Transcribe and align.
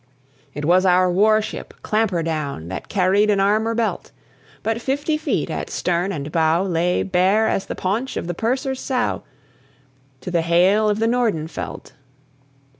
It 0.55 0.65
was 0.65 0.83
our 0.83 1.11
war 1.11 1.43
ship 1.43 1.75
Clampherdown 1.83 2.69
That 2.69 2.89
carried 2.89 3.29
an 3.29 3.39
armour 3.39 3.75
belt; 3.75 4.11
But 4.63 4.81
fifty 4.81 5.15
feet 5.15 5.51
at 5.51 5.69
stern 5.69 6.11
and 6.11 6.31
bow, 6.31 6.63
Lay 6.63 7.03
bare 7.03 7.47
as 7.47 7.67
the 7.67 7.75
paunch 7.75 8.17
of 8.17 8.25
the 8.25 8.33
purser's 8.33 8.79
sow, 8.79 9.21
To 10.21 10.31
the 10.31 10.41
hail 10.41 10.89
of 10.89 10.97
the 10.97 11.05
Nordenfeldt. 11.07 11.91